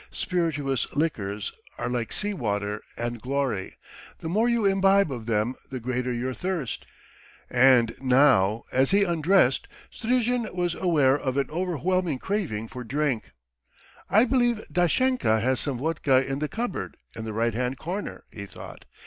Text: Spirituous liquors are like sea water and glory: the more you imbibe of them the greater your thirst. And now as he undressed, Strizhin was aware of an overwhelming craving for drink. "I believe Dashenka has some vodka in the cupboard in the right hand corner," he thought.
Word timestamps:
Spirituous 0.09 0.91
liquors 0.95 1.53
are 1.77 1.87
like 1.87 2.11
sea 2.11 2.33
water 2.33 2.81
and 2.97 3.21
glory: 3.21 3.77
the 4.17 4.27
more 4.27 4.49
you 4.49 4.65
imbibe 4.65 5.11
of 5.11 5.27
them 5.27 5.53
the 5.69 5.79
greater 5.79 6.11
your 6.11 6.33
thirst. 6.33 6.87
And 7.51 7.93
now 8.01 8.63
as 8.71 8.89
he 8.89 9.03
undressed, 9.03 9.67
Strizhin 9.91 10.51
was 10.55 10.73
aware 10.73 11.19
of 11.19 11.37
an 11.37 11.51
overwhelming 11.51 12.17
craving 12.17 12.67
for 12.67 12.83
drink. 12.83 13.29
"I 14.09 14.25
believe 14.25 14.65
Dashenka 14.71 15.39
has 15.39 15.59
some 15.59 15.77
vodka 15.77 16.25
in 16.25 16.39
the 16.39 16.47
cupboard 16.49 16.97
in 17.15 17.23
the 17.25 17.31
right 17.33 17.53
hand 17.53 17.77
corner," 17.77 18.23
he 18.31 18.47
thought. 18.47 18.85